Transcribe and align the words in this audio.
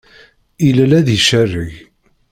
Illel 0.67 0.91
ad 0.99 1.07
icerreg. 1.17 1.73